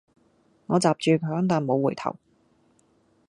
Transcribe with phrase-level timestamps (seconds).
[0.65, 2.17] 我閘住反彈無回頭